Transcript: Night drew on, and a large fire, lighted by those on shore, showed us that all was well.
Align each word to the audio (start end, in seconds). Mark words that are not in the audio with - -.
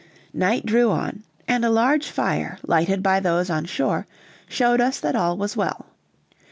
Night 0.33 0.65
drew 0.65 0.89
on, 0.89 1.21
and 1.47 1.63
a 1.63 1.69
large 1.69 2.07
fire, 2.09 2.57
lighted 2.65 3.03
by 3.03 3.19
those 3.19 3.51
on 3.51 3.65
shore, 3.65 4.07
showed 4.49 4.81
us 4.81 4.99
that 4.99 5.15
all 5.15 5.37
was 5.37 5.55
well. 5.55 5.85